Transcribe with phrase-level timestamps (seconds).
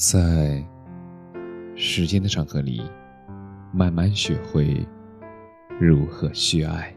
[0.00, 0.64] 在
[1.76, 2.80] 时间的长河里，
[3.70, 4.82] 慢慢学会
[5.78, 6.90] 如何去爱。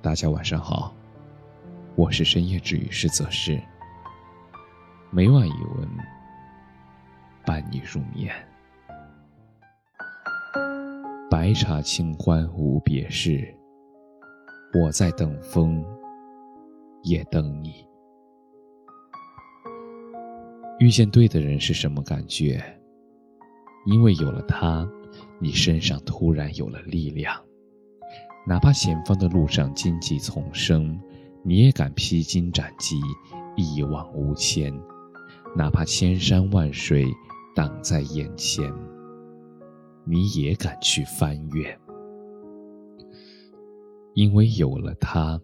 [0.00, 0.94] 大家晚上好，
[1.96, 3.60] 我是深夜治愈师泽是，
[5.10, 5.88] 每晚一文
[7.44, 8.32] 伴你入眠。
[11.28, 13.52] 白茶清欢无别事，
[14.80, 15.84] 我在等风，
[17.02, 17.87] 也等你。
[20.78, 22.62] 遇见对的人是什么感觉？
[23.86, 24.88] 因为有了他，
[25.40, 27.34] 你身上突然有了力量。
[28.46, 30.98] 哪怕前方的路上荆棘丛生，
[31.42, 32.96] 你也敢披荆斩棘，
[33.56, 34.72] 一往无前。
[35.56, 37.06] 哪怕千山万水
[37.56, 38.72] 挡在眼前，
[40.04, 41.76] 你也敢去翻越。
[44.14, 45.40] 因为有了他，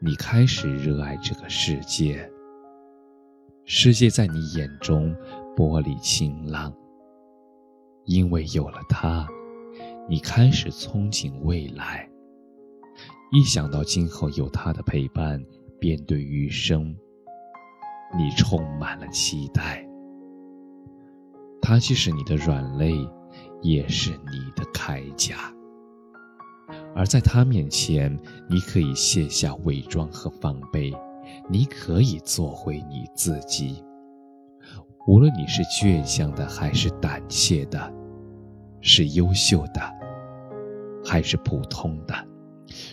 [0.00, 2.30] 你开始热爱这个世界。
[3.72, 5.14] 世界在你眼中
[5.56, 6.74] 玻璃晴朗，
[8.04, 9.24] 因为有了他，
[10.08, 12.10] 你开始憧憬未来。
[13.30, 15.40] 一想到今后有他的陪伴，
[15.78, 16.92] 便对余生，
[18.18, 19.86] 你充满了期待。
[21.62, 23.08] 他既是你的软肋，
[23.62, 25.36] 也是你的铠甲。
[26.92, 28.18] 而在他面前，
[28.48, 30.92] 你可以卸下伪装和防备。
[31.48, 33.84] 你可以做回你自己，
[35.06, 37.92] 无论你是倔强的还是胆怯的，
[38.80, 39.80] 是优秀的
[41.04, 42.14] 还是普通的，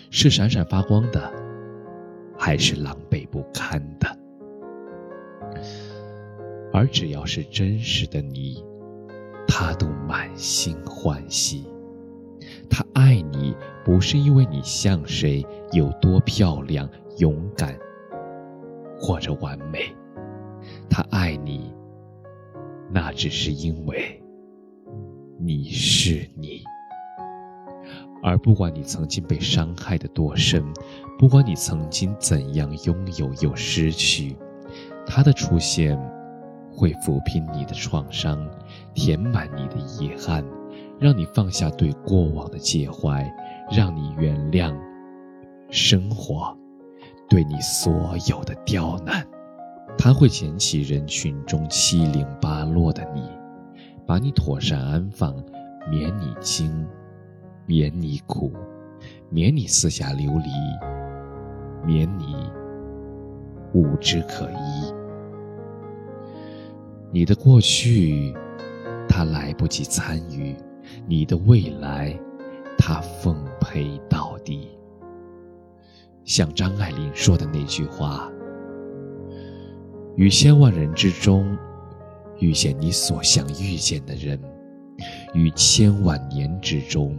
[0.10, 1.32] 是闪闪发光的
[2.38, 4.18] 还是狼狈不堪的。
[6.74, 8.64] 而只要是真实的你，
[9.48, 11.66] 他都满心欢喜。
[12.70, 17.78] 他爱你，不是因为你像谁，有多漂亮、勇敢。
[19.00, 19.96] 或者完美，
[20.90, 21.74] 他爱你，
[22.92, 24.22] 那只是因为
[25.40, 26.62] 你是你。
[28.24, 30.64] 而不管你曾经被伤害的多深，
[31.20, 34.36] 不管你曾经怎样拥有又失去，
[35.06, 35.98] 他的出现
[36.72, 38.50] 会抚平你的创伤，
[38.96, 40.44] 填满你的遗憾，
[41.00, 43.32] 让你放下对过往的介怀，
[43.72, 44.76] 让你原谅
[45.70, 46.58] 生活。
[47.30, 49.26] 对你所有的刁难，
[49.98, 53.22] 他会捡起人群中七零八落的你，
[54.06, 55.36] 把你妥善安放，
[55.90, 56.88] 免你惊，
[57.66, 58.54] 免你苦，
[59.30, 60.50] 免你四下流离，
[61.86, 62.36] 免你
[63.74, 64.94] 无枝可依。
[67.12, 68.34] 你的过去，
[69.08, 70.56] 他来不及参与；
[71.06, 72.18] 你的未来，
[72.78, 74.70] 他奉陪到底。
[76.28, 78.30] 像张爱玲说的那句话
[80.18, 81.58] ：“于千万人之中，
[82.40, 84.38] 遇见你所想遇见的人；
[85.34, 87.18] 于千万年之中，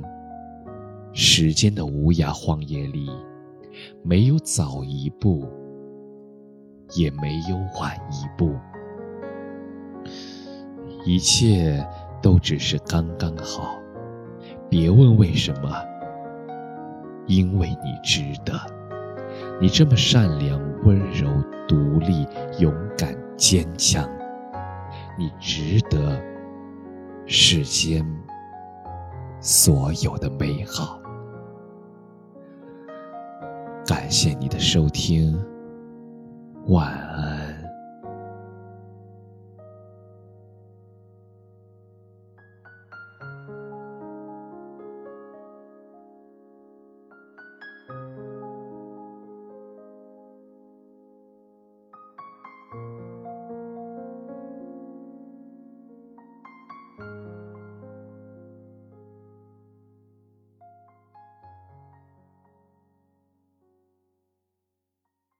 [1.14, 3.08] 时间的无涯荒野里，
[4.02, 5.48] 没有早一步，
[6.94, 8.54] 也没有晚一步，
[11.06, 11.82] 一切
[12.20, 13.78] 都只是刚刚好。
[14.68, 15.72] 别问为什么，
[17.26, 18.52] 因为你值得。”
[19.60, 21.28] 你这么善良、温柔、
[21.66, 22.26] 独立、
[22.60, 24.08] 勇敢、坚强，
[25.18, 26.20] 你值得
[27.26, 28.06] 世间
[29.40, 31.00] 所有的美好。
[33.84, 35.36] 感谢你的收听，
[36.68, 37.37] 晚安。